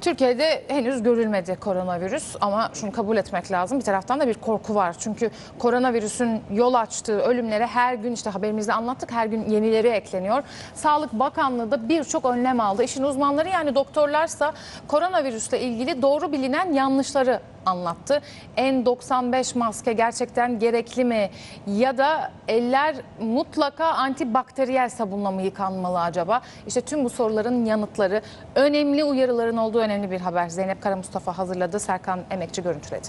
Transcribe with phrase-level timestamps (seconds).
[0.00, 3.78] Türkiye'de henüz görülmedi koronavirüs ama şunu kabul etmek lazım.
[3.78, 4.96] Bir taraftan da bir korku var.
[4.98, 10.42] Çünkü koronavirüsün yol açtığı ölümlere her gün işte haberimizde anlattık her gün yenileri ekleniyor.
[10.74, 12.82] Sağlık Bakanlığı da birçok önlem aldı.
[12.82, 14.52] İşin uzmanları yani doktorlarsa
[14.88, 17.40] koronavirüsle ilgili doğru bilinen yanlışları
[17.70, 18.22] anlattı.
[18.56, 21.30] N95 maske gerçekten gerekli mi?
[21.66, 26.42] Ya da eller mutlaka antibakteriyel sabunla mı yıkanmalı acaba?
[26.66, 28.22] İşte tüm bu soruların yanıtları
[28.54, 30.48] önemli uyarıların olduğu önemli bir haber.
[30.48, 31.80] Zeynep Kara Mustafa hazırladı.
[31.80, 33.08] Serkan Emekçi görüntüledi.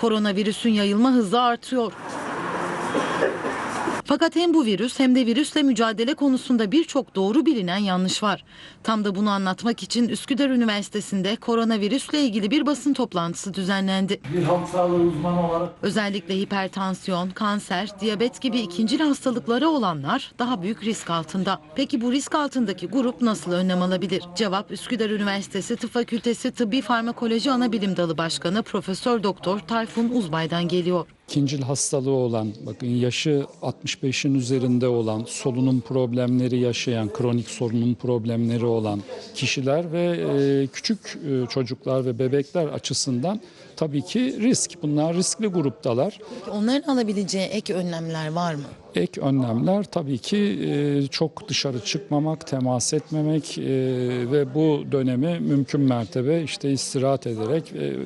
[0.00, 1.92] Koronavirüsün yayılma hızı artıyor.
[4.08, 8.44] Fakat hem bu virüs hem de virüsle mücadele konusunda birçok doğru bilinen yanlış var.
[8.82, 14.20] Tam da bunu anlatmak için Üsküdar Üniversitesi'nde koronavirüsle ilgili bir basın toplantısı düzenlendi.
[14.34, 20.84] Bir halk sağlığı uzmanı olarak Özellikle hipertansiyon, kanser, diyabet gibi ikincil hastalıkları olanlar daha büyük
[20.84, 21.60] risk altında.
[21.74, 24.22] Peki bu risk altındaki grup nasıl önlem alabilir?
[24.36, 31.17] Cevap Üsküdar Üniversitesi Tıp Fakültesi Tıbbi Farmakoloji Anabilim Dalı Başkanı Profesör Doktor Tayfun Uzbay'dan geliyor.
[31.28, 39.02] İkincil hastalığı olan, bakın yaşı 65'in üzerinde olan, solunum problemleri yaşayan, kronik solunum problemleri olan
[39.34, 43.40] kişiler ve e, küçük e, çocuklar ve bebekler açısından
[43.76, 44.82] tabii ki risk.
[44.82, 46.18] Bunlar riskli gruptalar.
[46.50, 48.64] Onların alabileceği ek önlemler var mı?
[48.94, 53.64] Ek önlemler tabii ki e, çok dışarı çıkmamak, temas etmemek e,
[54.32, 57.96] ve bu dönemi mümkün mertebe işte istirahat ederek e,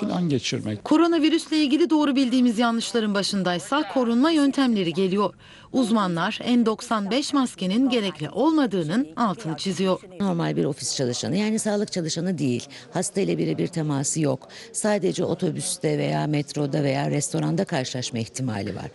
[0.00, 0.84] filan geçirmek.
[0.84, 5.34] Koronavirüsle ilgili doğru bildiğimiz yanlışların başındaysa korunma yöntemleri geliyor.
[5.72, 10.00] Uzmanlar N95 maskenin gerekli olmadığının altını çiziyor.
[10.20, 12.68] Normal bir ofis çalışanı yani sağlık çalışanı değil.
[12.92, 14.48] Hasta ile birebir teması yok.
[14.72, 18.90] Sadece otobüste veya metroda veya restoranda karşılaşma ihtimali var.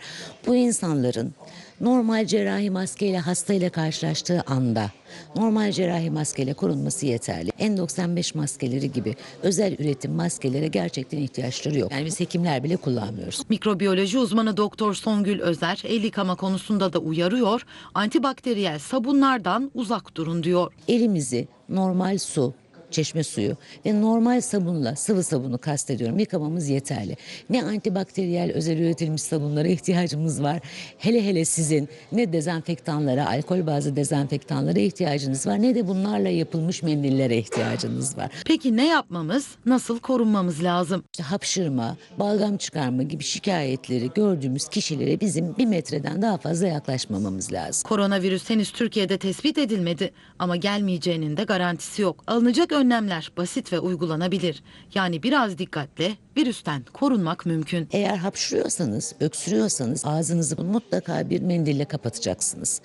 [0.46, 1.34] Bu insanların
[1.80, 4.90] normal cerrahi maskeyle hastayla karşılaştığı anda
[5.36, 7.50] normal cerrahi maskeyle korunması yeterli.
[7.50, 11.92] N95 maskeleri gibi özel üretim maskelere gerçekten ihtiyaçları yok.
[11.92, 13.42] Yani biz hekimler bile kullanmıyoruz.
[13.48, 17.66] Mikrobiyoloji uzmanı Doktor Songül Özer el yıkama konusunda da uyarıyor.
[17.94, 20.72] Antibakteriyel sabunlardan uzak durun diyor.
[20.88, 22.54] elimizi normal su,
[22.96, 27.16] çeşme suyu ve normal sabunla, sıvı sabunu kastediyorum yıkamamız yeterli.
[27.50, 30.60] Ne antibakteriyel özel üretilmiş sabunlara ihtiyacımız var.
[30.98, 37.36] Hele hele sizin ne dezenfektanlara, alkol bazlı dezenfektanlara ihtiyacınız var ne de bunlarla yapılmış mendillere
[37.38, 38.30] ihtiyacınız var.
[38.46, 41.04] Peki ne yapmamız, nasıl korunmamız lazım?
[41.12, 47.88] İşte hapşırma, balgam çıkarma gibi şikayetleri gördüğümüz kişilere bizim bir metreden daha fazla yaklaşmamamız lazım.
[47.88, 52.24] Koronavirüs henüz Türkiye'de tespit edilmedi ama gelmeyeceğinin de garantisi yok.
[52.26, 54.62] Alınacak önlemler basit ve uygulanabilir.
[54.94, 57.88] Yani biraz dikkatle virüsten korunmak mümkün.
[57.92, 62.80] Eğer hapşırıyorsanız, öksürüyorsanız ağzınızı mutlaka bir mendille kapatacaksınız.